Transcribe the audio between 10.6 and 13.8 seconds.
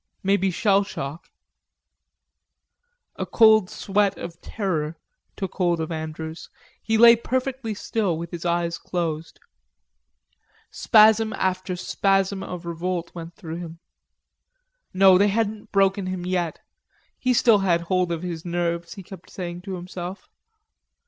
Spasm after spasm of revolt went through him.